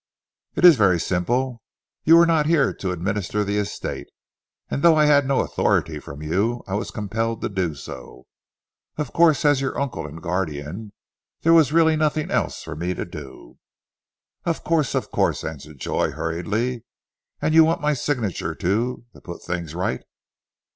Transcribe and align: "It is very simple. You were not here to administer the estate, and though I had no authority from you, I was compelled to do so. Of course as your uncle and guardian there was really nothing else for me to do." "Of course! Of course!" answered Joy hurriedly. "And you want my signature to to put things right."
"It 0.55 0.65
is 0.65 0.77
very 0.77 0.99
simple. 0.99 1.61
You 2.05 2.17
were 2.17 2.25
not 2.25 2.47
here 2.47 2.73
to 2.73 2.91
administer 2.91 3.43
the 3.43 3.59
estate, 3.59 4.07
and 4.67 4.81
though 4.81 4.95
I 4.95 5.05
had 5.05 5.27
no 5.27 5.41
authority 5.41 5.99
from 5.99 6.23
you, 6.23 6.63
I 6.65 6.73
was 6.73 6.89
compelled 6.89 7.41
to 7.41 7.49
do 7.49 7.75
so. 7.75 8.25
Of 8.97 9.13
course 9.13 9.45
as 9.45 9.61
your 9.61 9.79
uncle 9.79 10.07
and 10.07 10.19
guardian 10.19 10.91
there 11.41 11.53
was 11.53 11.71
really 11.71 11.95
nothing 11.95 12.31
else 12.31 12.63
for 12.63 12.75
me 12.75 12.95
to 12.95 13.05
do." 13.05 13.59
"Of 14.43 14.63
course! 14.63 14.95
Of 14.95 15.11
course!" 15.11 15.43
answered 15.43 15.77
Joy 15.77 16.09
hurriedly. 16.09 16.83
"And 17.39 17.53
you 17.53 17.63
want 17.63 17.79
my 17.81 17.93
signature 17.93 18.55
to 18.55 19.05
to 19.13 19.21
put 19.21 19.43
things 19.43 19.75
right." 19.75 20.01